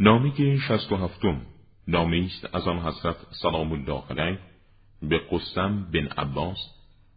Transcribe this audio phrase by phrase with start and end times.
[0.00, 1.40] نامه شست و هفتم
[1.88, 4.38] نامه است از آن حضرت سلام الله علیه
[5.02, 6.58] به قسم بن عباس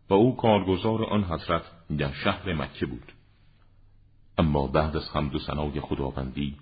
[0.09, 1.62] و او کارگزار آن حضرت
[1.97, 3.12] در شهر مکه بود.
[4.38, 6.55] اما بعد از حمد و ثنای خداوندی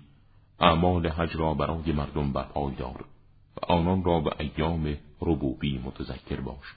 [0.60, 3.04] اعمال حج را برای مردم برپای دار
[3.56, 6.74] و آنان را به ایام ربوبی متذکر باش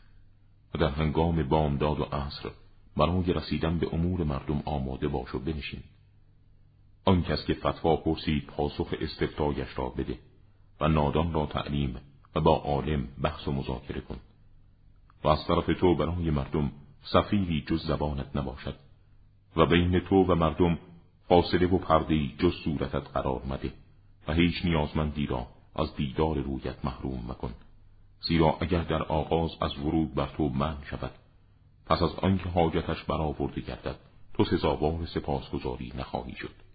[0.75, 2.49] و در هنگام بامداد و عصر
[2.97, 5.83] برای رسیدن به امور مردم آماده باش و بنشین.
[7.05, 10.19] آن کس که فتوا پرسید پاسخ استفتایش را بده
[10.79, 11.95] و نادان را تعلیم
[12.35, 14.17] و با عالم بحث و مذاکره کن
[15.23, 16.71] و از طرف تو برای مردم
[17.03, 18.75] سفیری جز زبانت نباشد
[19.55, 20.77] و بین تو و مردم
[21.27, 23.73] فاصله و پرده جز صورتت قرار مده
[24.27, 27.53] و هیچ نیازمندی را از دیدار رویت محروم مکن
[28.21, 31.11] زیرا اگر در آغاز از ورود بر تو من شود
[31.85, 33.95] پس از آنکه حاجتش برآورده گردد
[34.33, 36.70] تو سزاوار سپاسگزاری نخواهی شد.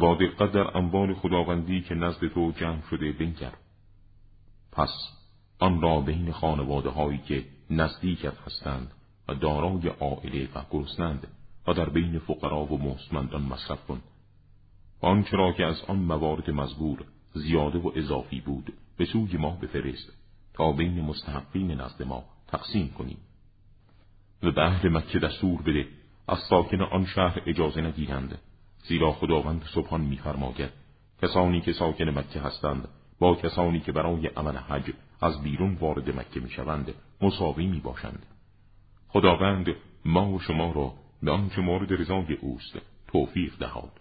[0.00, 3.52] و با دقت در اموال خداوندی که نزد تو جمع شده بنگر.
[4.72, 4.90] پس
[5.58, 8.92] آن را بین خانواده هایی که نزدیکت هستند
[9.28, 11.26] و دارای عائله و گرسنند
[11.66, 14.02] و در بین فقرا و مستمندان مصرف کن.
[15.00, 20.12] آنچه را که از آن موارد مزبور زیاده و اضافی بود به سوی ما بفرست
[20.54, 23.18] تا بین مستحقین نزد ما تقسیم کنیم
[24.42, 25.86] و به اهل مکه دستور بده
[26.28, 28.38] از ساکن آن شهر اجازه نگیرند.
[28.82, 30.70] زیرا خداوند سبحان میفرماید
[31.22, 36.40] کسانی که ساکن مکه هستند با کسانی که برای عمل حج از بیرون وارد مکه
[36.40, 38.26] می‌شوند مساوی می باشند.
[39.08, 39.66] خداوند
[40.04, 42.78] ما و شما را به آنچه مورد رضای اوست
[43.12, 43.92] توفیق دهاد